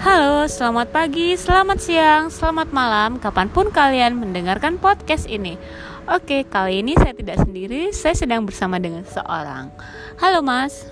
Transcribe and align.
Halo, 0.00 0.48
selamat 0.48 0.96
pagi, 0.96 1.36
selamat 1.36 1.76
siang, 1.76 2.32
selamat 2.32 2.72
malam, 2.72 3.20
kapan 3.20 3.52
pun 3.52 3.68
kalian 3.68 4.16
mendengarkan 4.16 4.80
podcast 4.80 5.28
ini. 5.28 5.60
Oke, 6.08 6.48
kali 6.48 6.80
ini 6.80 6.96
saya 6.96 7.12
tidak 7.12 7.36
sendiri, 7.44 7.92
saya 7.92 8.16
sedang 8.16 8.48
bersama 8.48 8.80
dengan 8.80 9.04
seorang. 9.04 9.68
Halo 10.16 10.40
Mas, 10.40 10.88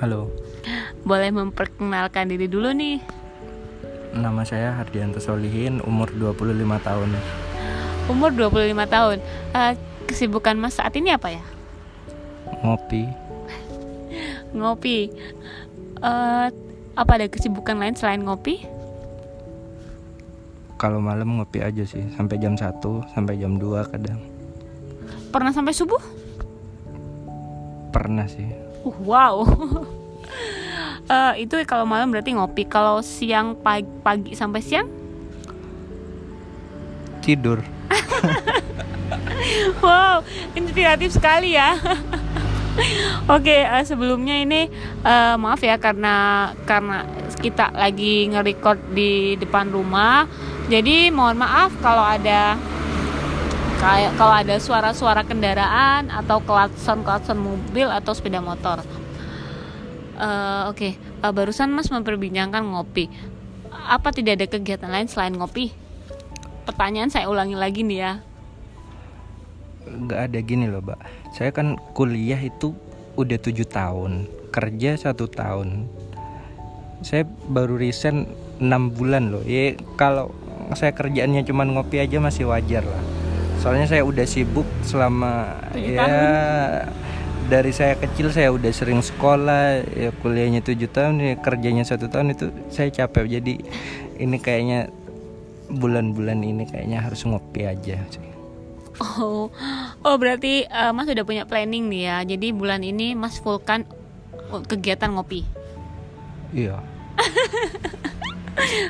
Halo, 0.00 0.32
boleh 1.04 1.28
memperkenalkan 1.36 2.32
diri 2.32 2.48
dulu 2.48 2.72
nih. 2.72 3.04
nama 4.16 4.40
saya 4.48 4.72
Hardianto 4.72 5.20
Solihin, 5.20 5.84
umur 5.84 6.08
25 6.16 6.80
tahun. 6.80 7.12
Umur 8.08 8.32
25 8.32 8.88
tahun. 8.88 9.20
Eh, 9.52 9.72
kesibukan 10.08 10.56
Mas 10.56 10.80
saat 10.80 10.96
ini 10.96 11.12
apa 11.12 11.28
ya? 11.28 11.44
Ngopi, 12.64 13.04
Ngopi. 14.56 15.12
Eh, 16.00 16.48
apa 16.96 17.10
ada 17.20 17.26
kesibukan 17.28 17.76
lain 17.76 17.94
selain 17.94 18.24
ngopi? 18.24 18.64
kalau 20.76 21.00
malam 21.00 21.40
ngopi 21.40 21.64
aja 21.64 21.88
sih, 21.88 22.04
sampai 22.14 22.36
jam 22.36 22.52
1, 22.52 22.84
sampai 23.16 23.34
jam 23.40 23.56
2 23.56 23.92
kadang. 23.96 24.20
Pernah 25.32 25.52
sampai 25.52 25.72
subuh? 25.72 26.00
Pernah 27.90 28.28
sih. 28.28 28.46
Uh, 28.84 28.96
wow. 29.02 29.36
Eh, 31.06 31.46
itu 31.46 31.54
kalau 31.70 31.86
malam 31.86 32.10
berarti 32.10 32.34
ngopi. 32.34 32.66
Kalau 32.66 32.98
siang 32.98 33.54
pagi, 33.54 33.86
pagi 34.02 34.34
sampai 34.34 34.58
siang? 34.58 34.90
Tidur. 37.22 37.62
Wow, 39.78 40.26
inspiratif 40.58 41.14
sekali 41.14 41.54
ya. 41.54 41.78
Oke, 43.36 43.64
eh, 43.64 43.84
sebelumnya 43.84 44.36
ini 44.36 44.68
eh, 45.02 45.34
maaf 45.36 45.60
ya 45.64 45.80
karena 45.80 46.50
karena 46.68 47.08
kita 47.40 47.72
lagi 47.72 48.28
nge-record 48.28 48.92
di 48.92 49.34
depan 49.40 49.72
rumah. 49.72 50.28
Jadi 50.68 51.08
mohon 51.14 51.40
maaf 51.40 51.72
kalau 51.80 52.04
ada 52.04 52.58
kayak 53.76 54.12
kalau 54.18 54.34
ada 54.34 54.56
suara-suara 54.58 55.22
kendaraan 55.22 56.08
atau 56.10 56.42
klakson-klakson 56.42 57.38
mobil 57.38 57.88
atau 57.88 58.12
sepeda 58.12 58.40
motor. 58.44 58.84
Eh, 60.16 60.62
Oke, 60.68 60.96
eh, 60.96 61.32
barusan 61.32 61.72
Mas 61.72 61.92
memperbincangkan 61.92 62.64
ngopi. 62.64 63.08
Apa 63.86 64.10
tidak 64.10 64.42
ada 64.42 64.46
kegiatan 64.48 64.90
lain 64.90 65.08
selain 65.08 65.36
ngopi? 65.36 65.70
Pertanyaan 66.66 67.12
saya 67.12 67.30
ulangi 67.30 67.54
lagi 67.54 67.86
nih 67.86 67.98
ya. 68.00 68.12
Gak 69.86 70.20
ada 70.30 70.38
gini 70.42 70.66
loh, 70.66 70.82
Mbak. 70.82 71.00
Saya 71.32 71.50
kan 71.54 71.78
kuliah 71.94 72.38
itu 72.42 72.74
udah 73.16 73.38
7 73.40 73.64
tahun, 73.64 74.26
kerja 74.52 74.98
satu 74.98 75.30
tahun. 75.30 75.88
Saya 77.00 77.24
baru 77.48 77.78
resign 77.78 78.26
6 78.58 78.96
bulan 78.96 79.30
loh. 79.30 79.44
Ya 79.46 79.78
kalau 79.94 80.34
saya 80.74 80.90
kerjaannya 80.90 81.46
cuma 81.46 81.62
ngopi 81.62 82.02
aja 82.02 82.18
masih 82.18 82.50
wajar 82.50 82.82
lah. 82.82 83.04
Soalnya 83.62 83.86
saya 83.88 84.02
udah 84.04 84.26
sibuk 84.28 84.68
selama 84.84 85.56
Tujuh 85.72 85.96
ya 85.96 86.06
dari 87.46 87.70
saya 87.70 87.94
kecil 87.94 88.34
saya 88.34 88.50
udah 88.50 88.74
sering 88.74 88.98
sekolah 89.00 89.86
ya 89.94 90.10
kuliahnya 90.18 90.66
tujuh 90.66 90.90
tahun 90.90 91.22
ya 91.22 91.34
kerjanya 91.38 91.86
satu 91.86 92.10
tahun 92.10 92.34
itu 92.34 92.50
saya 92.74 92.90
capek 92.90 93.38
jadi 93.38 93.54
ini 94.18 94.36
kayaknya 94.42 94.90
bulan-bulan 95.70 96.42
ini 96.42 96.66
kayaknya 96.66 97.06
harus 97.06 97.22
ngopi 97.22 97.66
aja 97.66 98.02
sih. 98.10 98.35
Oh, 98.98 99.52
oh 100.00 100.16
berarti 100.16 100.64
eh, 100.64 100.90
Mas 100.90 101.04
udah 101.06 101.22
punya 101.22 101.44
planning 101.44 101.86
nih 101.86 102.02
ya. 102.04 102.16
Jadi 102.26 102.50
bulan 102.50 102.80
ini 102.80 103.12
Mas 103.12 103.36
fullkan 103.36 103.84
kegiatan 104.64 105.10
ngopi. 105.10 105.44
Iya. 106.50 106.80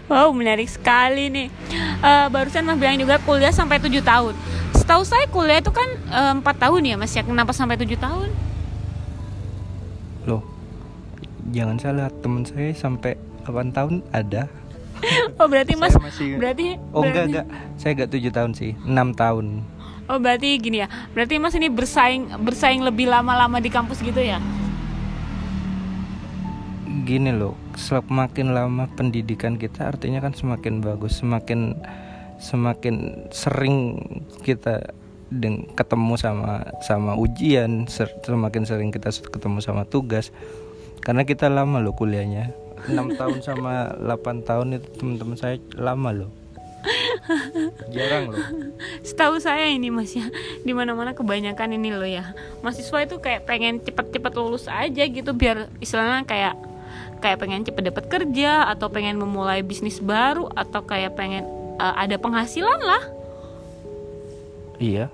Wow, 0.07 0.31
menarik 0.31 0.71
sekali 0.71 1.27
nih. 1.27 1.51
Eh, 1.99 2.27
barusan 2.31 2.63
Mas 2.63 2.79
bilang 2.79 2.95
juga 2.95 3.19
kuliah 3.19 3.51
sampai 3.51 3.83
7 3.83 3.99
tahun. 4.01 4.31
Setahu 4.73 5.03
saya 5.03 5.27
kuliah 5.27 5.59
itu 5.59 5.75
kan 5.75 5.91
eh, 6.07 6.33
4 6.33 6.47
tahun 6.57 6.83
ya 6.85 6.95
Mas 6.95 7.11
ya. 7.11 7.27
Kenapa 7.27 7.51
sampai 7.51 7.75
7 7.75 7.99
tahun? 7.99 8.31
Loh, 10.23 10.47
jangan 11.51 11.77
salah 11.77 12.09
teman 12.15 12.47
saya 12.47 12.71
sampai 12.73 13.19
8 13.43 13.75
tahun 13.75 14.07
ada. 14.13 14.47
Oh, 15.37 15.45
berarti 15.45 15.75
Mas 15.75 15.93
masih- 15.93 16.39
berarti 16.39 16.79
Oh 16.89 17.03
enggak 17.03 17.27
berarti- 17.27 17.29
enggak, 17.29 17.47
saya 17.77 17.91
enggak 17.93 18.11
7 18.15 18.31
tahun 18.33 18.53
sih, 18.55 18.71
6 18.81 19.13
tahun. 19.13 19.47
Oh, 20.07 20.23
berarti 20.23 20.55
gini 20.63 20.87
ya. 20.87 20.89
Berarti 21.13 21.43
Mas 21.43 21.59
ini 21.59 21.67
bersaing 21.67 22.39
bersaing 22.47 22.83
lebih 22.83 23.11
lama-lama 23.11 23.59
di 23.59 23.67
kampus 23.67 23.99
gitu 24.07 24.23
ya? 24.23 24.39
Gini 27.07 27.35
loh, 27.35 27.59
semakin 27.75 28.55
lama 28.55 28.87
pendidikan 28.95 29.59
kita 29.59 29.95
artinya 29.95 30.23
kan 30.23 30.35
semakin 30.35 30.83
bagus, 30.83 31.23
semakin 31.23 31.75
semakin 32.39 33.27
sering 33.35 33.99
kita 34.47 34.95
deng- 35.31 35.67
ketemu 35.75 36.15
sama 36.15 36.67
sama 36.83 37.19
ujian, 37.19 37.91
ser- 37.91 38.15
semakin 38.23 38.63
sering 38.63 38.91
kita 38.95 39.11
ketemu 39.11 39.59
sama 39.59 39.83
tugas. 39.87 40.31
Karena 41.03 41.27
kita 41.27 41.51
lama 41.51 41.83
loh 41.83 41.95
kuliahnya. 41.95 42.55
6 42.87 42.95
tahun 43.19 43.39
sama 43.43 43.91
8 43.99 44.47
tahun 44.47 44.79
itu 44.79 44.87
teman-teman 45.03 45.35
saya 45.39 45.59
lama 45.75 46.11
loh. 46.15 46.31
Jarang 47.95 48.33
loh. 48.33 48.39
Setahu 49.03 49.39
saya 49.43 49.67
ini 49.71 49.91
Mas 49.91 50.15
ya, 50.15 50.27
di 50.63 50.73
mana-mana 50.73 51.13
kebanyakan 51.13 51.77
ini 51.77 51.91
loh 51.91 52.07
ya. 52.07 52.35
Mahasiswa 52.63 53.05
itu 53.05 53.17
kayak 53.19 53.45
pengen 53.45 53.83
cepet-cepet 53.83 54.33
lulus 54.39 54.67
aja 54.71 55.05
gitu 55.07 55.31
biar 55.35 55.71
istilahnya 55.83 56.23
kayak 56.25 56.55
kayak 57.21 57.39
pengen 57.41 57.65
cepet 57.65 57.83
dapat 57.91 58.05
kerja 58.07 58.69
atau 58.71 58.93
pengen 58.93 59.17
memulai 59.17 59.65
bisnis 59.65 59.99
baru 59.99 60.53
atau 60.53 60.85
kayak 60.85 61.17
pengen 61.17 61.45
eh, 61.79 61.95
ada 61.97 62.17
penghasilan 62.21 62.81
lah. 62.81 63.03
Iya, 64.77 65.09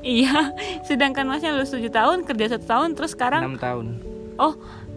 Iya, 0.00 0.56
sedangkan 0.88 1.28
Masnya 1.28 1.52
lulus 1.52 1.72
7 1.72 1.92
tahun, 1.92 2.24
kerja 2.24 2.56
satu 2.56 2.66
tahun 2.66 2.88
terus 2.96 3.12
sekarang 3.12 3.56
6 3.56 3.60
tahun. 3.60 3.86
oh 4.40 4.54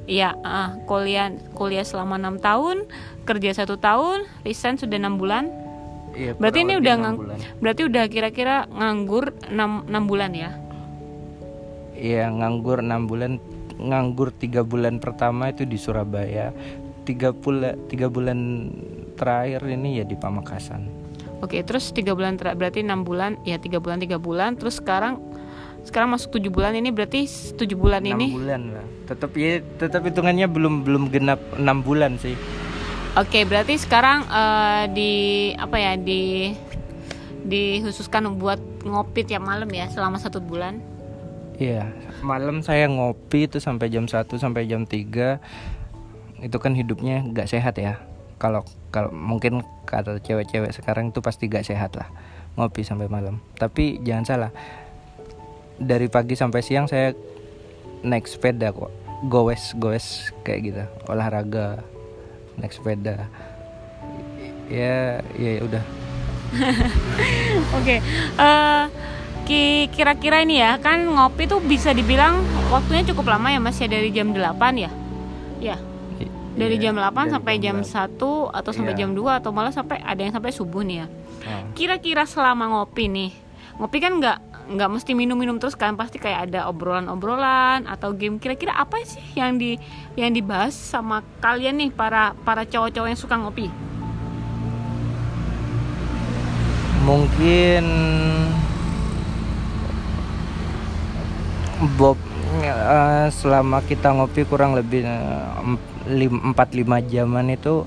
iya 0.07 0.35
ah, 0.43 0.75
kuliah 0.87 1.31
kuliah 1.55 1.83
selama 1.83 2.15
enam 2.19 2.39
tahun, 2.39 2.87
kerja 3.27 3.63
satu 3.63 3.75
tahun, 3.79 4.27
resign 4.47 4.79
sudah 4.79 4.99
enam 4.99 5.19
bulan. 5.19 5.62
Iya, 6.13 6.31
Berarti 6.37 6.59
ini 6.61 6.73
udah 6.77 6.93
ngang, 6.95 7.17
bulan. 7.17 7.37
berarti 7.57 7.81
udah 7.83 8.03
kira-kira 8.05 8.55
nganggur 8.67 9.33
6, 9.47 9.89
6 9.89 10.03
bulan 10.05 10.31
ya. 10.31 10.51
Iya 11.93 12.29
nganggur 12.29 12.81
6 12.81 13.05
bulan 13.05 13.31
nganggur 13.75 14.29
tiga 14.31 14.61
bulan 14.61 14.97
pertama 14.97 15.49
itu 15.49 15.63
di 15.63 15.75
Surabaya 15.75 16.53
tiga 17.03 17.31
bulan 17.31 17.73
tiga 17.87 18.07
bulan 18.07 18.69
terakhir 19.13 19.61
ini 19.67 19.97
ya 19.97 20.05
di 20.05 20.13
Pamekasan 20.13 20.89
Oke, 21.39 21.59
terus 21.59 21.91
tiga 21.91 22.13
bulan 22.13 22.39
ter- 22.39 22.55
berarti 22.55 22.79
enam 22.79 23.03
bulan, 23.03 23.35
ya 23.43 23.59
tiga 23.59 23.75
bulan 23.77 23.99
tiga 23.99 24.15
bulan, 24.15 24.55
terus 24.55 24.79
sekarang 24.79 25.19
sekarang 25.83 26.15
masuk 26.15 26.31
tujuh 26.33 26.47
bulan 26.47 26.71
ini 26.73 26.87
berarti 26.87 27.27
tujuh 27.53 27.75
bulan 27.75 27.99
enam 28.01 28.15
ini. 28.15 28.31
bulan 28.31 28.61
lah 28.71 28.85
tetap 29.03 29.35
ya 29.35 29.59
tetap 29.75 30.01
hitungannya 30.01 30.47
belum 30.47 30.87
belum 30.87 31.11
genap 31.11 31.43
enam 31.53 31.83
bulan 31.83 32.15
sih 32.15 32.39
Oke, 33.13 33.45
berarti 33.45 33.77
sekarang 33.77 34.25
eh, 34.25 34.83
di 34.89 35.11
apa 35.53 35.77
ya 35.77 35.93
di 35.93 36.49
dikhususkan 37.45 38.25
buat 38.41 38.57
ngopi 38.81 39.21
tiap 39.21 39.45
malam 39.45 39.69
ya 39.69 39.85
selama 39.91 40.17
satu 40.17 40.41
bulan. 40.41 40.81
iya 41.61 41.93
malam 42.25 42.65
saya 42.65 42.89
ngopi 42.89 43.45
itu 43.45 43.61
sampai 43.61 43.93
jam 43.93 44.09
1 44.09 44.25
sampai 44.41 44.65
jam 44.65 44.89
3 44.89 45.37
itu 46.41 46.57
kan 46.57 46.73
hidupnya 46.73 47.21
nggak 47.21 47.45
sehat 47.45 47.77
ya. 47.77 48.01
Kalau 48.41 48.65
kalau 48.89 49.13
mungkin 49.13 49.61
kata 49.85 50.17
cewek-cewek 50.17 50.73
sekarang 50.73 51.13
itu 51.13 51.21
pasti 51.21 51.45
gak 51.45 51.69
sehat 51.69 51.93
lah 51.93 52.09
ngopi 52.57 52.81
sampai 52.81 53.05
malam. 53.05 53.37
Tapi 53.53 54.01
jangan 54.01 54.25
salah 54.25 54.51
dari 55.77 56.09
pagi 56.09 56.33
sampai 56.33 56.65
siang 56.65 56.89
saya 56.89 57.13
naik 58.01 58.25
sepeda 58.25 58.73
kok. 58.73 58.89
Goes 59.29 59.77
goes 59.77 60.33
kayak 60.41 60.59
gitu. 60.65 60.83
Olahraga 61.05 61.85
naik 62.55 62.71
sepeda 62.71 63.25
ya 64.67 65.19
ya 65.33 65.61
udah 65.61 65.83
Oke, 67.77 67.97
eh, 68.37 68.83
ki- 69.43 69.89
kira-kira 69.89 70.45
ini 70.45 70.61
ya 70.61 70.77
kan 70.77 71.01
ngopi 71.01 71.49
tuh 71.49 71.57
bisa 71.59 71.89
dibilang 71.91 72.41
waktunya 72.69 73.01
cukup 73.03 73.33
lama 73.33 73.49
ya 73.49 73.57
Mas 73.57 73.77
ya 73.77 73.89
dari 73.89 74.13
jam 74.13 74.29
8 74.29 74.53
ya. 74.77 74.91
Ya, 75.57 75.77
dari 76.53 76.77
iya, 76.77 76.89
jam 76.89 77.01
8 77.01 77.09
dari 77.09 77.33
sampai 77.33 77.53
jam 77.57 77.81
8. 77.81 77.89
1 78.21 78.53
atau 78.53 78.69
sampai 78.69 78.93
Iya. 78.93 78.99
jam 79.01 79.17
2 79.17 79.41
atau 79.41 79.49
malah 79.49 79.73
sampai 79.73 79.97
ada 79.97 80.21
yang 80.21 80.29
sampai 80.29 80.53
subuh 80.53 80.85
nih 80.85 81.01
ya. 81.01 81.07
Oh. 81.43 81.73
Kira-kira 81.73 82.29
selama 82.29 82.69
ngopi 82.69 83.09
nih, 83.09 83.31
ngopi 83.81 83.97
kan 83.97 84.21
nggak 84.21 84.37
nggak 84.63 84.89
mesti 84.89 85.11
minum-minum 85.11 85.59
terus 85.59 85.75
kan 85.75 85.97
pasti 85.99 86.21
kayak 86.21 86.51
ada 86.51 86.67
obrolan-obrolan 86.71 87.87
atau 87.87 88.15
game. 88.15 88.39
Kira-kira 88.39 88.75
apa 88.77 88.99
sih 89.03 89.23
yang 89.35 89.59
di 89.59 89.75
yang 90.15 90.31
dibahas 90.31 90.73
sama 90.75 91.25
kalian 91.43 91.79
nih 91.79 91.89
para 91.91 92.37
para 92.47 92.63
cowok-cowok 92.63 93.07
yang 93.09 93.19
suka 93.19 93.35
ngopi? 93.35 93.67
mungkin 97.03 97.83
Bob 101.99 102.15
eh, 102.63 103.27
selama 103.27 103.83
kita 103.83 104.15
ngopi 104.15 104.47
kurang 104.47 104.79
lebih 104.79 105.03
4-5 105.03 106.55
jaman 107.11 107.51
itu 107.51 107.83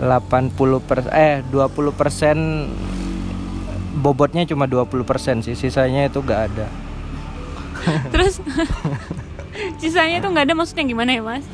80 0.00 0.88
per 0.88 1.04
eh 1.12 1.44
20 1.52 1.92
persen 1.92 2.36
bobotnya 4.00 4.48
cuma 4.48 4.64
20 4.64 5.04
persen 5.04 5.44
sih. 5.44 5.52
Sisanya 5.52 6.08
itu 6.08 6.18
gak 6.24 6.50
ada. 6.50 6.66
Terus 8.12 8.40
sisanya 9.80 10.20
itu 10.20 10.28
nggak 10.28 10.44
ada 10.50 10.54
maksudnya 10.56 10.84
gimana 10.84 11.10
ya 11.12 11.22
mas? 11.22 11.44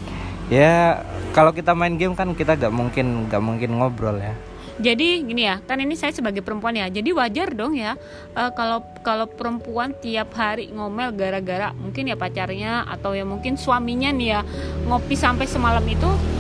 Ya 0.47 1.03
kalau 1.35 1.51
kita 1.51 1.75
main 1.75 1.99
game 1.99 2.15
kan 2.15 2.31
kita 2.33 2.55
gak 2.55 2.71
mungkin 2.71 3.27
gak 3.27 3.43
mungkin 3.43 3.79
ngobrol 3.79 4.19
ya. 4.19 4.35
Jadi 4.77 5.25
gini 5.25 5.49
ya 5.49 5.57
kan 5.65 5.81
ini 5.81 5.97
saya 5.97 6.13
sebagai 6.13 6.45
perempuan 6.45 6.77
ya 6.77 6.85
jadi 6.93 7.09
wajar 7.17 7.57
dong 7.57 7.81
ya 7.81 7.97
eh, 8.37 8.51
kalau 8.53 8.85
kalau 9.01 9.25
perempuan 9.25 9.97
tiap 9.97 10.37
hari 10.37 10.69
ngomel 10.69 11.17
gara-gara 11.17 11.73
mungkin 11.73 12.13
ya 12.13 12.17
pacarnya 12.17 12.85
atau 12.85 13.17
ya 13.17 13.25
mungkin 13.25 13.57
suaminya 13.57 14.13
nih 14.13 14.29
ya 14.37 14.41
ngopi 14.85 15.17
sampai 15.17 15.49
semalam 15.49 15.81
itu 15.89 16.37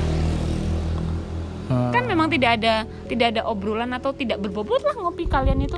Hmm, 1.66 1.90
kan 1.90 2.06
memang 2.06 2.30
tidak 2.30 2.62
ada 2.62 2.86
tidak 3.10 3.34
ada 3.34 3.42
obrolan 3.42 3.90
atau 3.90 4.14
tidak 4.14 4.38
berbobot 4.38 4.78
lah 4.86 4.94
ngopi 5.02 5.26
kalian 5.26 5.66
itu 5.66 5.74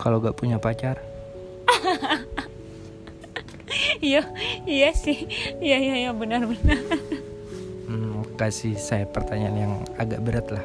kalau 0.00 0.24
gak 0.24 0.36
punya 0.40 0.56
pacar? 0.56 0.96
Iya 4.00 4.26
iya 4.66 4.90
sih. 4.96 5.28
Iya 5.60 5.76
iya 5.78 5.94
iya 6.08 6.10
benar 6.10 6.42
benar. 6.48 6.80
Hmm, 7.86 8.24
kasih 8.34 8.74
saya 8.80 9.04
pertanyaan 9.06 9.56
yang 9.56 9.72
agak 10.00 10.20
berat 10.24 10.46
lah. 10.50 10.64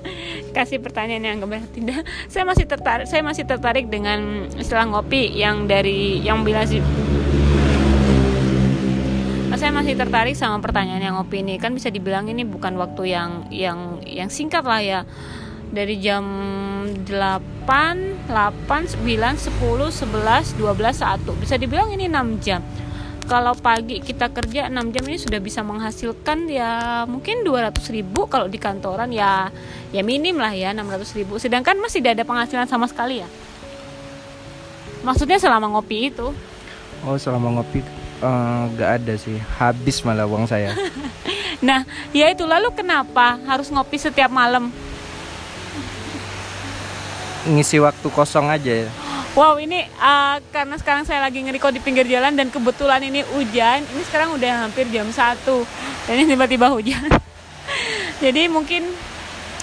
Kasih 0.56 0.80
pertanyaan 0.82 1.22
yang 1.22 1.38
benar 1.44 1.68
tidak. 1.70 2.02
Saya 2.32 2.48
masih 2.48 2.66
tertarik 2.66 3.06
saya 3.06 3.22
masih 3.22 3.44
tertarik 3.44 3.86
dengan 3.92 4.50
istilah 4.56 4.88
ngopi 4.88 5.36
yang 5.36 5.68
dari 5.68 6.18
yang 6.24 6.42
bilang 6.42 6.66
sih 6.66 6.82
saya 9.62 9.70
masih 9.78 9.94
tertarik 9.94 10.34
sama 10.34 10.58
pertanyaan 10.58 10.98
yang 10.98 11.14
ngopi 11.14 11.46
ini. 11.46 11.54
Kan 11.62 11.78
bisa 11.78 11.86
dibilang 11.86 12.26
ini 12.26 12.42
bukan 12.42 12.74
waktu 12.82 13.14
yang 13.14 13.46
yang 13.54 14.02
yang 14.02 14.26
singkat 14.26 14.66
lah 14.66 14.82
ya. 14.82 15.00
Dari 15.70 16.02
jam 16.02 16.24
8, 17.04 18.26
8, 18.30 18.30
9, 18.30 18.98
10, 18.98 19.50
11, 19.50 20.58
12, 20.58 20.58
1 20.58 21.42
bisa 21.42 21.54
dibilang 21.58 21.90
ini 21.90 22.06
6 22.06 22.44
jam. 22.44 22.62
Kalau 23.22 23.54
pagi 23.54 24.02
kita 24.02 24.34
kerja 24.34 24.66
6 24.66 24.92
jam 24.92 25.04
ini 25.06 25.18
sudah 25.18 25.38
bisa 25.38 25.62
menghasilkan 25.62 26.50
ya 26.50 27.02
mungkin 27.06 27.46
200 27.46 27.78
ribu 27.94 28.26
kalau 28.26 28.50
di 28.50 28.58
kantoran 28.58 29.14
ya 29.14 29.48
ya 29.94 30.02
minim 30.02 30.36
lah 30.36 30.50
ya 30.50 30.74
600 30.74 31.18
ribu. 31.18 31.38
Sedangkan 31.38 31.78
masih 31.78 32.02
tidak 32.02 32.18
ada 32.18 32.24
penghasilan 32.26 32.66
sama 32.66 32.90
sekali 32.90 33.22
ya. 33.22 33.28
Maksudnya 35.06 35.38
selama 35.38 35.70
ngopi 35.70 36.10
itu? 36.10 36.34
Oh 37.02 37.18
selama 37.18 37.62
ngopi 37.62 37.82
eh, 38.22 38.62
gak 38.78 38.90
ada 39.02 39.14
sih. 39.18 39.38
Habis 39.58 40.02
malah 40.02 40.26
uang 40.26 40.46
saya. 40.50 40.74
Nah 41.62 41.86
ya 42.10 42.26
itu. 42.26 42.42
Lalu 42.42 42.74
kenapa 42.74 43.38
harus 43.46 43.70
ngopi 43.70 43.94
setiap 43.94 44.34
malam 44.34 44.74
ngisi 47.48 47.82
waktu 47.82 48.06
kosong 48.12 48.46
aja 48.46 48.86
ya? 48.86 48.90
Wow 49.32 49.56
ini 49.56 49.88
uh, 49.96 50.36
karena 50.52 50.76
sekarang 50.76 51.08
saya 51.08 51.24
lagi 51.24 51.40
ngeriko 51.40 51.72
di 51.72 51.80
pinggir 51.80 52.04
jalan 52.04 52.36
dan 52.36 52.52
kebetulan 52.52 53.00
ini 53.00 53.24
hujan 53.32 53.80
Ini 53.80 54.02
sekarang 54.04 54.36
udah 54.36 54.68
hampir 54.68 54.84
jam 54.92 55.08
1 55.08 55.40
Dan 56.04 56.14
ini 56.20 56.36
tiba-tiba 56.36 56.68
hujan. 56.68 57.08
Jadi 58.24 58.46
mungkin 58.52 58.92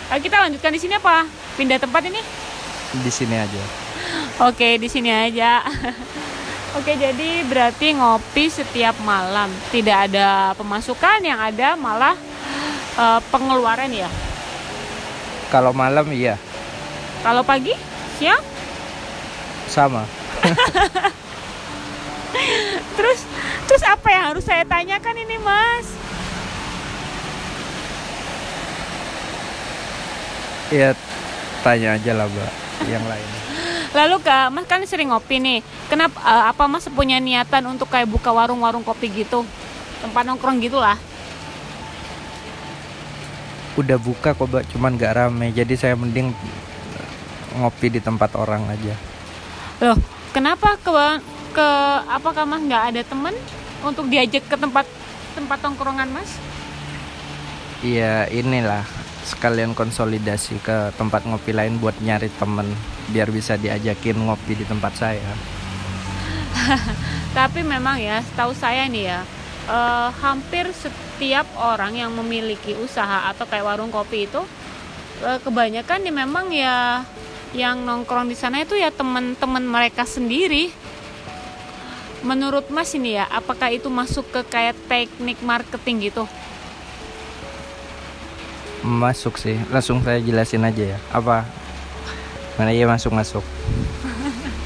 uh, 0.10 0.20
kita 0.20 0.42
lanjutkan 0.42 0.74
di 0.74 0.82
sini 0.82 0.98
apa? 0.98 1.30
Pindah 1.54 1.78
tempat 1.78 2.02
ini? 2.10 2.50
di 2.90 3.12
sini 3.14 3.38
aja. 3.38 3.64
Oke 4.50 4.82
di 4.82 4.90
sini 4.90 5.14
aja. 5.14 5.62
Oke 6.78 6.94
jadi 6.98 7.42
berarti 7.50 7.98
ngopi 7.98 8.46
setiap 8.50 8.98
malam. 9.02 9.50
Tidak 9.74 10.10
ada 10.10 10.54
pemasukan 10.54 11.18
yang 11.22 11.42
ada 11.42 11.74
malah 11.74 12.14
uh, 12.98 13.22
pengeluaran 13.34 13.90
ya? 13.90 14.10
Kalau 15.50 15.74
malam 15.74 16.06
iya 16.14 16.38
Kalau 17.20 17.44
pagi? 17.44 17.76
Siang? 18.20 18.42
sama 19.70 20.02
Terus 22.98 23.20
terus 23.70 23.84
apa 23.86 24.08
yang 24.10 24.24
harus 24.34 24.42
saya 24.42 24.66
tanyakan 24.66 25.16
ini 25.24 25.38
mas? 25.38 25.86
ya 30.70 30.94
tanya 31.66 31.98
aja 31.98 32.12
lah 32.14 32.26
mbak 32.30 32.52
yang 32.90 33.02
lain 33.06 33.28
Lalu 33.98 34.22
kak, 34.22 34.54
mas 34.54 34.70
kan 34.70 34.86
sering 34.86 35.10
ngopi 35.10 35.42
nih. 35.42 35.66
Kenapa? 35.90 36.22
eh, 36.22 36.44
apa 36.54 36.70
mas 36.70 36.86
punya 36.94 37.18
niatan 37.18 37.66
untuk 37.74 37.90
kayak 37.90 38.06
buka 38.06 38.30
warung-warung 38.30 38.86
kopi 38.86 39.10
gitu, 39.10 39.42
tempat 40.06 40.30
nongkrong 40.30 40.62
gitulah? 40.62 40.94
udah 43.80 43.96
buka 43.96 44.36
kok 44.36 44.48
mbak 44.52 44.68
cuman 44.76 45.00
gak 45.00 45.16
rame 45.16 45.56
jadi 45.56 45.74
saya 45.80 45.96
mending 45.96 46.36
ngopi 47.58 47.88
di 47.90 48.00
tempat 48.04 48.38
orang 48.38 48.68
aja 48.70 48.96
Loh, 49.80 49.96
kenapa 50.36 50.76
ke 50.76 50.92
ke 51.56 51.70
apakah 52.12 52.44
mas 52.44 52.60
nggak 52.60 52.84
ada 52.92 53.02
temen 53.08 53.32
untuk 53.80 54.12
diajak 54.12 54.44
ke 54.44 54.56
tempat 54.60 54.84
tempat 55.32 55.58
tongkrongan 55.64 56.12
mas? 56.12 56.36
Iya 57.80 58.28
inilah 58.28 58.84
sekalian 59.24 59.72
konsolidasi 59.72 60.60
ke 60.60 60.92
tempat 61.00 61.24
ngopi 61.24 61.56
lain 61.56 61.80
buat 61.80 61.96
nyari 62.04 62.28
temen 62.36 62.68
biar 63.08 63.32
bisa 63.32 63.56
diajakin 63.56 64.20
ngopi 64.20 64.60
di 64.60 64.66
tempat 64.68 65.00
saya. 65.00 65.32
Tapi 67.38 67.64
memang 67.64 68.04
ya, 68.04 68.20
setahu 68.20 68.52
saya 68.52 68.84
nih 68.92 69.16
ya, 69.16 69.20
eh, 69.72 70.10
hampir 70.20 70.68
setiap 70.76 71.48
orang 71.56 71.96
yang 71.96 72.12
memiliki 72.12 72.76
usaha 72.76 73.32
atau 73.32 73.48
kayak 73.48 73.64
warung 73.64 73.96
kopi 73.96 74.28
itu, 74.28 74.44
eh, 75.24 75.40
kebanyakan 75.40 76.04
nih 76.04 76.16
memang 76.20 76.52
ya 76.52 77.08
yang 77.54 77.82
nongkrong 77.82 78.30
di 78.30 78.38
sana 78.38 78.62
itu 78.62 78.78
ya 78.78 78.94
teman-teman 78.94 79.64
mereka 79.66 80.06
sendiri. 80.06 80.70
Menurut 82.20 82.68
Mas 82.68 82.92
ini 82.94 83.16
ya, 83.16 83.26
apakah 83.32 83.72
itu 83.72 83.88
masuk 83.88 84.28
ke 84.28 84.42
kayak 84.44 84.76
teknik 84.92 85.40
marketing 85.40 86.12
gitu? 86.12 86.28
Masuk 88.84 89.40
sih, 89.40 89.56
langsung 89.72 90.04
saya 90.04 90.20
jelasin 90.20 90.68
aja 90.68 90.96
ya. 90.96 91.00
Apa? 91.16 91.48
Mana 92.60 92.76
iya 92.76 92.86
masuk 92.88 93.16
masuk. 93.16 93.44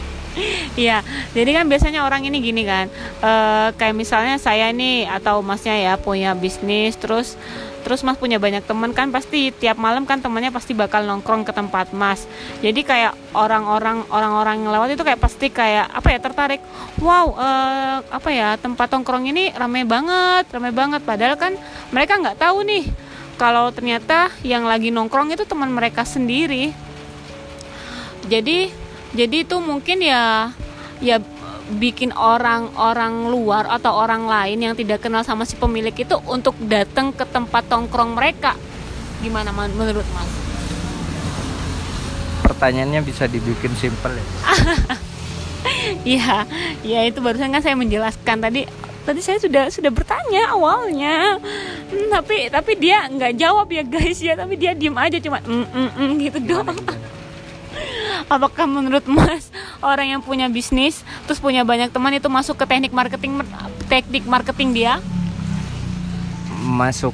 Iya, 0.73 1.05
jadi 1.37 1.61
kan 1.61 1.69
biasanya 1.69 2.01
orang 2.01 2.25
ini 2.25 2.41
gini 2.41 2.65
kan, 2.65 2.89
eh, 3.21 3.69
kayak 3.77 3.93
misalnya 3.93 4.41
saya 4.41 4.73
nih 4.73 5.05
atau 5.05 5.45
masnya 5.45 5.77
ya 5.77 5.93
punya 6.01 6.33
bisnis, 6.33 6.97
terus 6.97 7.37
terus 7.83 8.01
mas 8.01 8.15
punya 8.15 8.39
banyak 8.39 8.63
teman 8.63 8.95
kan 8.95 9.11
pasti 9.11 9.51
tiap 9.51 9.75
malam 9.77 10.07
kan 10.07 10.23
temannya 10.23 10.49
pasti 10.49 10.71
bakal 10.71 11.03
nongkrong 11.03 11.43
ke 11.43 11.51
tempat 11.51 11.91
mas. 11.91 12.25
Jadi 12.63 12.81
kayak 12.81 13.13
orang-orang 13.35 14.07
orang-orang 14.09 14.63
yang 14.63 14.71
lewat 14.71 14.95
itu 14.95 15.03
kayak 15.03 15.19
pasti 15.19 15.51
kayak 15.51 15.91
apa 15.91 16.07
ya 16.09 16.19
tertarik, 16.23 16.61
wow 17.03 17.35
eh, 17.35 17.97
apa 18.07 18.29
ya 18.31 18.55
tempat 18.55 18.87
nongkrong 18.95 19.27
ini 19.29 19.51
ramai 19.53 19.83
banget, 19.83 20.47
ramai 20.49 20.71
banget. 20.71 21.03
Padahal 21.03 21.35
kan 21.35 21.53
mereka 21.91 22.17
nggak 22.17 22.39
tahu 22.39 22.63
nih 22.63 22.87
kalau 23.35 23.73
ternyata 23.73 24.29
yang 24.45 24.63
lagi 24.63 24.93
nongkrong 24.93 25.33
itu 25.33 25.43
teman 25.43 25.69
mereka 25.73 26.05
sendiri 26.05 26.71
jadi 28.27 28.71
jadi 29.13 29.45
itu 29.45 29.57
mungkin 29.59 29.99
ya 30.01 30.53
ya 31.03 31.19
bikin 31.73 32.13
orang-orang 32.13 33.27
luar 33.27 33.67
atau 33.67 33.93
orang 33.97 34.25
lain 34.25 34.61
yang 34.61 34.73
tidak 34.73 35.01
kenal 35.01 35.21
sama 35.21 35.43
si 35.43 35.57
pemilik 35.57 35.93
itu 35.93 36.15
untuk 36.25 36.53
datang 36.63 37.11
ke 37.11 37.25
tempat 37.25 37.65
tongkrong 37.67 38.15
mereka 38.15 38.53
gimana 39.19 39.49
man- 39.49 39.73
menurut 39.73 40.05
mas 40.13 40.29
Pertanyaannya 42.43 43.01
bisa 43.01 43.23
dibikin 43.25 43.71
simpel 43.75 44.13
ya. 44.13 44.25
Iya, 46.03 46.43
ya 46.83 46.99
itu 47.07 47.23
barusan 47.23 47.51
kan 47.51 47.63
saya 47.63 47.75
menjelaskan 47.75 48.39
tadi. 48.39 48.67
Tadi 49.03 49.19
saya 49.19 49.39
sudah 49.39 49.67
sudah 49.67 49.91
bertanya 49.91 50.51
awalnya, 50.51 51.39
Hmm, 51.91 52.07
tapi 52.11 52.47
tapi 52.47 52.79
dia 52.79 53.07
nggak 53.07 53.35
jawab 53.35 53.67
ya 53.67 53.83
guys 53.83 54.19
ya, 54.19 54.35
tapi 54.35 54.55
dia 54.55 54.71
diem 54.75 54.95
aja 54.95 55.19
cuma 55.19 55.39
mm, 55.43 55.67
mm, 55.71 55.89
mm, 55.95 56.11
gitu 56.19 56.39
doang. 56.43 56.79
Apakah 58.31 58.65
menurut 58.65 59.03
Mas 59.09 59.51
orang 59.83 60.17
yang 60.17 60.21
punya 60.23 60.47
bisnis 60.47 61.03
terus 61.27 61.39
punya 61.39 61.67
banyak 61.67 61.91
teman 61.91 62.15
itu 62.15 62.27
masuk 62.31 62.59
ke 62.59 62.65
teknik 62.65 62.93
marketing 62.95 63.43
teknik 63.91 64.23
marketing 64.25 64.69
dia? 64.73 64.93
Masuk 66.63 67.13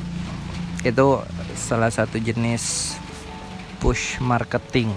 itu 0.85 1.19
salah 1.57 1.91
satu 1.91 2.15
jenis 2.21 2.95
push 3.83 4.19
marketing. 4.23 4.91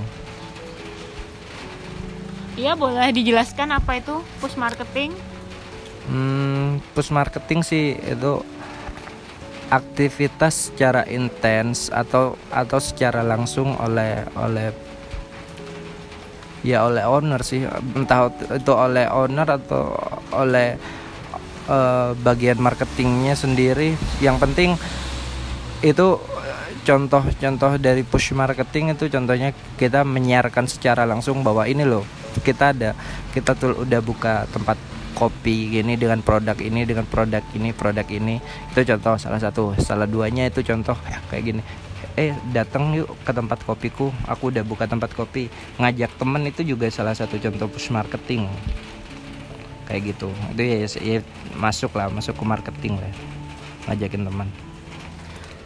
Iya 2.52 2.76
boleh 2.76 3.09
dijelaskan 3.16 3.73
apa 3.73 3.99
itu 3.99 4.21
push 4.38 4.61
marketing? 4.61 5.16
Hmm, 6.07 6.83
push 6.92 7.09
marketing 7.09 7.64
sih 7.64 7.97
itu 7.97 8.45
aktivitas 9.73 10.69
secara 10.69 11.09
intens 11.09 11.88
atau 11.88 12.37
atau 12.52 12.76
secara 12.76 13.25
langsung 13.25 13.73
oleh 13.81 14.28
oleh 14.37 14.69
ya 16.66 16.87
oleh 16.87 17.04
owner 17.07 17.42
sih. 17.42 17.66
Entah 17.95 18.31
itu 18.31 18.73
oleh 18.73 19.07
owner 19.11 19.47
atau 19.47 19.95
oleh 20.35 20.78
eh, 21.69 22.11
bagian 22.16 22.59
marketingnya 22.59 23.35
sendiri. 23.35 23.95
Yang 24.23 24.37
penting 24.42 24.71
itu 25.83 26.07
eh, 26.19 26.66
contoh-contoh 26.87 27.78
dari 27.78 28.02
push 28.07 28.35
marketing 28.35 28.95
itu 28.95 29.11
contohnya 29.11 29.54
kita 29.76 30.07
menyiarkan 30.07 30.71
secara 30.71 31.07
langsung 31.07 31.42
bahwa 31.42 31.66
ini 31.66 31.83
loh 31.87 32.07
kita 32.42 32.73
ada 32.73 32.97
kita 33.37 33.52
tuh 33.52 33.85
udah 33.85 34.00
buka 34.00 34.49
tempat 34.49 34.78
kopi 35.12 35.69
gini 35.69 36.00
dengan 36.00 36.25
produk 36.25 36.57
ini 36.57 36.88
dengan 36.88 37.04
produk 37.04 37.45
ini 37.52 37.71
produk 37.76 38.07
ini. 38.09 38.40
Itu 38.73 38.87
contoh 38.87 39.21
salah 39.21 39.38
satu. 39.42 39.76
Salah 39.76 40.09
duanya 40.09 40.49
itu 40.49 40.64
contoh 40.64 40.97
ya 41.04 41.21
kayak 41.28 41.45
gini 41.45 41.62
eh 42.19 42.37
datang 42.52 42.92
yuk 42.92 43.09
ke 43.25 43.33
tempat 43.33 43.62
kopiku. 43.64 44.12
Aku 44.28 44.52
udah 44.52 44.64
buka 44.64 44.85
tempat 44.85 45.12
kopi. 45.12 45.49
Ngajak 45.81 46.16
temen 46.16 46.42
itu 46.49 46.62
juga 46.62 46.88
salah 46.92 47.16
satu 47.16 47.40
contoh 47.40 47.69
push 47.69 47.88
marketing. 47.92 48.49
Kayak 49.88 50.16
gitu. 50.16 50.28
Itu 50.52 50.62
ya, 50.62 50.76
ya 50.87 51.19
masuk 51.57 51.97
lah 51.97 52.12
masuk 52.12 52.37
ke 52.37 52.45
marketing 52.45 53.00
lah. 53.00 53.12
Ngajakin 53.88 54.23
teman 54.31 54.49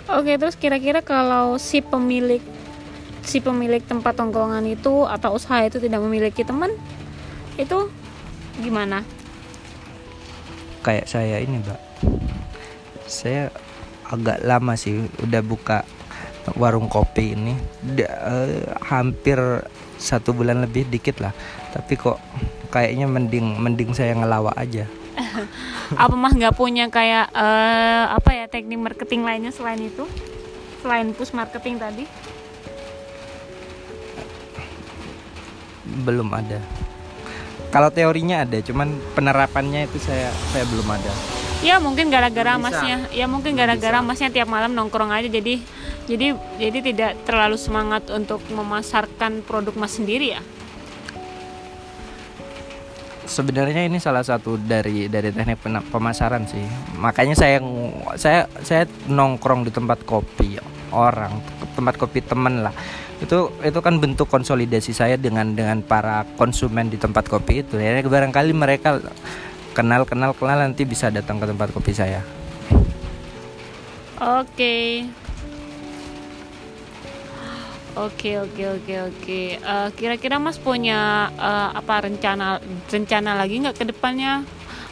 Oke, 0.07 0.39
terus 0.39 0.55
kira-kira 0.55 1.03
kalau 1.03 1.59
si 1.59 1.83
pemilik 1.83 2.41
si 3.27 3.43
pemilik 3.43 3.83
tempat 3.83 4.15
tongkrongan 4.15 4.63
itu 4.71 5.03
atau 5.03 5.35
usaha 5.35 5.67
itu 5.67 5.83
tidak 5.83 5.99
memiliki 5.99 6.47
teman, 6.47 6.71
itu 7.59 7.91
gimana? 8.63 9.03
kayak 10.87 11.11
saya 11.11 11.43
ini 11.43 11.59
mbak. 11.59 11.83
Saya 13.11 13.51
agak 14.07 14.39
lama 14.47 14.79
sih 14.79 15.03
udah 15.19 15.43
buka 15.43 15.83
warung 16.55 16.87
kopi 16.87 17.35
ini 17.35 17.59
Da- 17.83 18.07
eh, 18.47 18.63
hampir 18.87 19.39
satu 19.99 20.31
bulan 20.31 20.63
lebih 20.63 20.87
dikit 20.87 21.19
lah. 21.19 21.35
Tapi 21.75 21.99
kok 21.99 22.23
kayaknya 22.71 23.11
mending 23.11 23.59
mending 23.59 23.91
saya 23.97 24.15
ngelawak 24.15 24.55
aja. 24.55 24.87
Apa 26.03 26.15
mah 26.15 26.31
nggak 26.31 26.55
punya 26.55 26.87
kayak 26.93 27.33
eh, 27.33 28.05
apa 28.13 28.31
ya 28.37 28.45
teknik 28.47 28.79
marketing 28.79 29.25
lainnya 29.25 29.51
selain 29.51 29.81
itu? 29.81 30.05
Selain 30.85 31.09
push 31.17 31.33
marketing 31.33 31.81
tadi? 31.81 32.05
belum 35.87 36.29
ada. 36.35 36.59
Kalau 37.71 37.91
teorinya 37.91 38.47
ada 38.47 38.59
cuman 38.63 38.95
penerapannya 39.15 39.91
itu 39.91 39.99
saya 40.03 40.31
saya 40.55 40.65
belum 40.71 40.87
ada. 40.87 41.13
Ya 41.65 41.81
mungkin 41.81 42.13
gara-gara 42.13 42.61
masnya, 42.61 43.09
ya 43.11 43.27
mungkin 43.27 43.57
gara-gara 43.57 43.99
masnya 44.05 44.29
tiap 44.31 44.47
malam 44.47 44.77
nongkrong 44.77 45.11
aja 45.11 45.27
jadi 45.27 45.59
jadi 46.07 46.39
jadi 46.57 46.79
tidak 46.81 47.13
terlalu 47.27 47.59
semangat 47.59 48.07
untuk 48.15 48.39
memasarkan 48.51 49.43
produk 49.43 49.75
mas 49.75 49.99
sendiri 49.99 50.39
ya. 50.39 50.43
sebenarnya 53.27 53.91
ini 53.91 53.99
salah 53.99 54.23
satu 54.23 54.55
dari 54.55 55.11
dari 55.11 55.35
teknik 55.35 55.59
pemasaran 55.91 56.47
sih 56.47 56.63
makanya 56.97 57.35
saya 57.35 57.59
saya 58.15 58.47
saya 58.63 58.87
nongkrong 59.11 59.67
di 59.67 59.75
tempat 59.75 60.07
kopi 60.07 60.57
orang 60.95 61.43
tempat 61.75 61.99
kopi 61.99 62.23
temen 62.23 62.63
lah 62.63 62.73
itu 63.19 63.51
itu 63.67 63.79
kan 63.83 63.99
bentuk 63.99 64.31
konsolidasi 64.31 64.95
saya 64.95 65.19
dengan 65.19 65.59
dengan 65.59 65.83
para 65.83 66.23
konsumen 66.39 66.87
di 66.87 66.97
tempat 66.97 67.27
kopi 67.27 67.67
itu 67.67 67.77
ya 67.83 67.99
barangkali 67.99 68.55
mereka 68.55 69.03
kenal 69.75 70.07
kenal 70.07 70.31
kenal 70.33 70.63
nanti 70.63 70.87
bisa 70.87 71.11
datang 71.11 71.43
ke 71.43 71.51
tempat 71.51 71.75
kopi 71.75 71.93
saya 71.93 72.23
Oke. 74.17 75.05
Oke 77.97 78.37
oke 78.37 78.63
oke 78.77 78.95
oke. 79.09 79.41
Eh, 79.57 79.89
Kira-kira 79.97 80.37
Mas 80.37 80.61
punya 80.61 81.33
eh, 81.33 81.69
apa 81.73 82.05
rencana 82.05 82.61
rencana 82.93 83.33
lagi 83.35 83.57
nggak 83.65 83.77
ke 83.81 83.85
depannya 83.89 84.45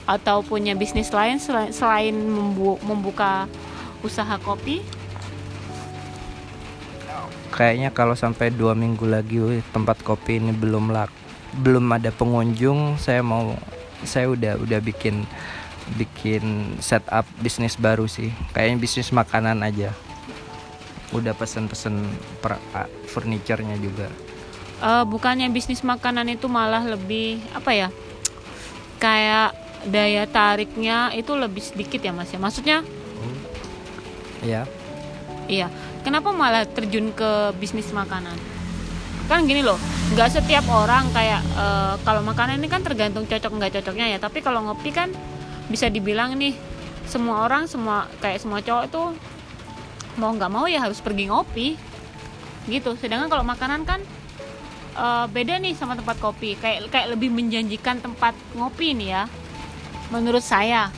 atau 0.08 0.44
punya 0.44 0.76
bisnis 0.76 1.12
lain 1.12 1.40
selain, 1.40 1.73
selain 1.73 2.12
membu- 2.16 2.80
membuka 2.84 3.49
usaha 4.04 4.37
kopi? 4.40 4.84
kayaknya 7.54 7.94
kalau 7.94 8.18
sampai 8.18 8.50
dua 8.50 8.75
minggu 8.75 9.06
lagi 9.06 9.38
tempat 9.70 10.02
kopi 10.02 10.42
ini 10.42 10.50
belum 10.50 10.90
lak 10.90 11.06
belum 11.62 11.87
ada 11.94 12.11
pengunjung 12.11 12.99
saya 12.99 13.23
mau 13.23 13.54
saya 14.02 14.26
udah 14.26 14.58
udah 14.58 14.82
bikin 14.82 15.23
bikin 15.94 16.75
setup 16.82 17.23
bisnis 17.38 17.78
baru 17.78 18.11
sih 18.11 18.34
kayaknya 18.50 18.82
bisnis 18.82 19.14
makanan 19.14 19.62
aja 19.62 19.94
udah 21.14 21.33
pesen-pesen 21.33 22.02
per 22.42 22.59
a- 22.75 22.90
furniture-nya 23.06 23.78
juga 23.78 24.11
Eh, 24.75 25.04
bukannya 25.06 25.49
bisnis 25.49 25.80
makanan 25.80 26.28
itu 26.28 26.44
malah 26.44 26.83
lebih 26.83 27.40
apa 27.54 27.71
ya? 27.73 27.88
Kayak 28.99 29.54
daya 29.87 30.26
tariknya 30.26 31.14
itu 31.14 31.33
lebih 31.33 31.62
sedikit 31.62 32.02
ya 32.02 32.12
Mas 32.12 32.28
ya. 32.28 32.37
Maksudnya 32.37 32.83
ya 34.44 34.68
Iya, 35.44 35.68
kenapa 36.00 36.33
malah 36.33 36.64
terjun 36.64 37.12
ke 37.12 37.52
bisnis 37.56 37.92
makanan? 37.92 38.37
Kan 39.25 39.44
gini 39.44 39.61
loh, 39.61 39.76
nggak 40.12 40.40
setiap 40.40 40.64
orang 40.68 41.09
kayak 41.12 41.40
eh, 41.40 41.94
kalau 42.00 42.21
makanan 42.21 42.61
ini 42.61 42.68
kan 42.68 42.80
tergantung 42.80 43.25
cocok 43.25 43.52
nggak 43.54 43.73
cocoknya 43.80 44.11
ya. 44.11 44.18
Tapi 44.21 44.40
kalau 44.40 44.64
ngopi 44.64 44.92
kan 44.92 45.09
bisa 45.68 45.88
dibilang 45.88 46.37
nih 46.37 46.52
semua 47.04 47.44
orang 47.44 47.68
semua 47.68 48.09
kayak 48.21 48.40
semua 48.40 48.61
cowok 48.61 48.85
itu 48.85 49.02
mau 50.21 50.30
nggak 50.35 50.52
mau 50.52 50.66
ya 50.71 50.83
harus 50.85 50.99
pergi 51.02 51.30
ngopi 51.30 51.78
gitu. 52.71 52.97
Sedangkan 52.99 53.28
kalau 53.30 53.44
makanan 53.44 53.85
kan 53.87 54.00
eh, 54.97 55.26
beda 55.28 55.61
nih 55.61 55.75
sama 55.76 55.94
tempat 55.99 56.16
kopi. 56.18 56.56
Kayak 56.59 56.90
kayak 56.90 57.16
lebih 57.16 57.30
menjanjikan 57.30 58.00
tempat 58.02 58.35
ngopi 58.54 58.94
nih 58.94 59.09
ya. 59.14 59.23
Menurut 60.12 60.44
saya. 60.44 60.92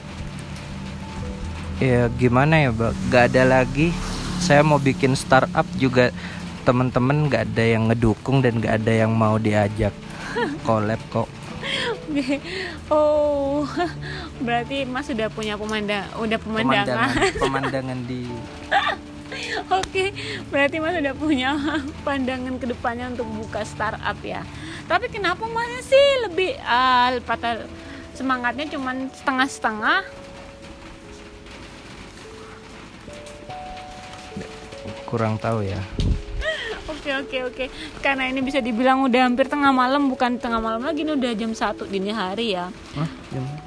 ya 1.77 2.09
gimana 2.17 2.57
ya 2.57 2.73
Mbak 2.73 2.93
gak 3.13 3.25
ada 3.33 3.61
lagi 3.61 3.93
saya 4.41 4.65
mau 4.65 4.81
bikin 4.81 5.13
startup 5.13 5.69
juga 5.77 6.09
temen-temen 6.65 7.29
gak 7.29 7.53
ada 7.53 7.65
yang 7.69 7.93
ngedukung 7.93 8.41
dan 8.41 8.65
gak 8.65 8.81
ada 8.81 8.93
yang 9.05 9.13
mau 9.13 9.37
diajak 9.37 9.93
collab 10.67 10.97
kok 11.13 11.29
oh, 12.91 13.67
berarti 14.41 14.85
Mas 14.85 15.09
sudah 15.09 15.29
punya 15.33 15.57
pemandang, 15.57 16.07
udah 16.21 16.39
pemandangan. 16.39 17.11
pemandangan 17.13 17.41
pemandangan 17.45 17.99
di 18.05 18.23
Oke, 19.69 20.15
berarti 20.49 20.77
Mas 20.79 20.97
sudah 20.97 21.15
punya 21.17 21.51
pandangan 22.07 22.57
ke 22.57 22.67
depannya 22.71 23.13
untuk 23.13 23.27
buka 23.27 23.67
startup 23.67 24.17
ya. 24.23 24.47
Tapi 24.87 25.11
kenapa 25.11 25.45
Mas 25.51 25.89
sih 25.89 26.07
lebih 26.25 26.57
ah, 26.63 27.17
patah 27.27 27.67
semangatnya 28.15 28.69
cuman 28.71 29.11
setengah-setengah? 29.13 30.27
kurang 35.07 35.39
tahu 35.39 35.63
ya 35.63 35.79
Oke 36.87 37.11
oke 37.15 37.39
oke. 37.51 37.65
Karena 38.03 38.27
ini 38.27 38.43
bisa 38.43 38.59
dibilang 38.59 39.07
udah 39.07 39.31
hampir 39.31 39.47
tengah 39.47 39.71
malam, 39.71 40.11
bukan 40.11 40.43
tengah 40.43 40.59
malam 40.59 40.83
lagi, 40.83 41.07
ini 41.07 41.15
udah 41.15 41.33
jam 41.39 41.55
1 41.55 41.87
dini 41.87 42.11
hari 42.11 42.59
ya. 42.59 42.67
Hah? 42.99 43.11
Jam- 43.31 43.63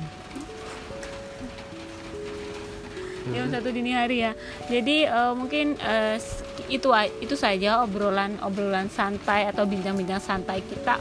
jam 3.30 3.48
satu 3.52 3.70
dini 3.70 3.92
hari 3.92 4.24
ya. 4.24 4.32
Jadi 4.68 5.04
eh, 5.04 5.34
mungkin 5.36 5.76
s- 6.16 6.44
itu 6.72 6.88
itu 7.20 7.36
saja 7.36 7.84
obrolan 7.84 8.38
obrolan 8.42 8.88
santai 8.88 9.50
atau 9.50 9.68
bincang-bincang 9.68 10.22
santai 10.24 10.64
kita 10.64 10.98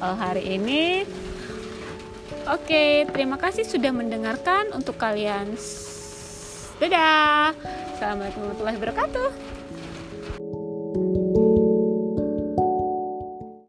eh, 0.00 0.16
hari 0.16 0.56
ini. 0.56 1.04
Oke 2.44 3.08
terima 3.08 3.40
kasih 3.40 3.64
sudah 3.64 3.92
mendengarkan 3.92 4.72
untuk 4.76 5.00
kalian. 5.00 5.56
Dadah. 6.76 7.54
Assalamualaikum 7.94 8.42
warahmatullahi 8.44 8.76
wabarakatuh 8.82 9.53